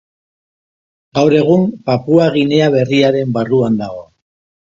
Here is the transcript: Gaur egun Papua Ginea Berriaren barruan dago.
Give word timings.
Gaur 1.19 1.35
egun 1.39 1.67
Papua 1.89 2.31
Ginea 2.37 2.71
Berriaren 2.77 3.37
barruan 3.37 3.79
dago. 3.85 4.03